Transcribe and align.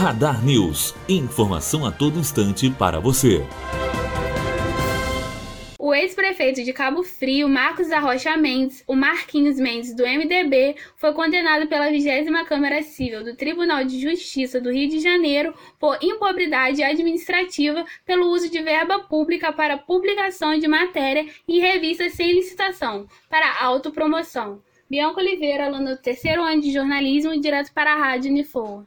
Radar 0.00 0.42
News. 0.42 0.94
Informação 1.06 1.84
a 1.84 1.92
todo 1.92 2.18
instante 2.18 2.70
para 2.70 2.98
você. 2.98 3.44
O 5.78 5.92
ex-prefeito 5.92 6.64
de 6.64 6.72
Cabo 6.72 7.02
Frio, 7.02 7.46
Marcos 7.46 7.88
da 7.88 8.00
Rocha 8.00 8.34
Mendes, 8.34 8.82
o 8.86 8.96
Marquinhos 8.96 9.60
Mendes 9.60 9.94
do 9.94 10.04
MDB, 10.04 10.76
foi 10.96 11.12
condenado 11.12 11.66
pela 11.66 11.90
20 11.90 12.46
Câmara 12.46 12.80
Civil 12.80 13.22
do 13.22 13.36
Tribunal 13.36 13.84
de 13.84 14.00
Justiça 14.00 14.58
do 14.58 14.72
Rio 14.72 14.88
de 14.88 15.00
Janeiro 15.00 15.52
por 15.78 15.98
improbidade 16.00 16.82
administrativa 16.82 17.84
pelo 18.06 18.30
uso 18.30 18.48
de 18.48 18.62
verba 18.62 19.00
pública 19.00 19.52
para 19.52 19.76
publicação 19.76 20.58
de 20.58 20.66
matéria 20.66 21.26
em 21.46 21.60
revistas 21.60 22.14
sem 22.14 22.32
licitação, 22.32 23.06
para 23.28 23.62
autopromoção. 23.62 24.62
Bianca 24.88 25.20
Oliveira, 25.20 25.66
aluna 25.66 25.94
do 25.94 26.00
terceiro 26.00 26.42
ano 26.42 26.62
de 26.62 26.72
jornalismo, 26.72 27.38
direto 27.38 27.70
para 27.74 27.92
a 27.92 27.98
Rádio 27.98 28.30
Unifor. 28.30 28.86